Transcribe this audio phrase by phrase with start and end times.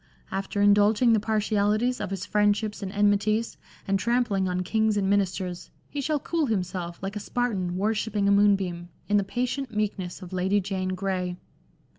[0.31, 3.55] After in dulging the partialities of his friendships and enmities,
[3.87, 8.31] and trampling on kings and ministers, he shall cool himself, like a Spartan worshipping a
[8.31, 11.37] moonbeam, in the patient meekness of Lady Jane Grey."